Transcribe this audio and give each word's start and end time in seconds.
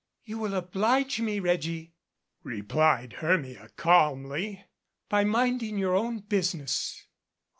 "You 0.23 0.39
will 0.39 0.55
oblige 0.55 1.19
me, 1.21 1.39
Reggie," 1.39 1.93
replied 2.41 3.13
Hermia 3.19 3.69
calmly, 3.77 4.65
"by 5.09 5.23
minding 5.23 5.77
your 5.77 5.93
own 5.95 6.21
business." 6.21 7.05